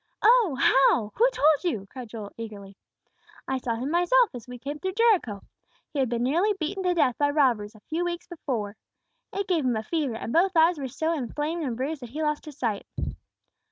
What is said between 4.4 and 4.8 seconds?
we came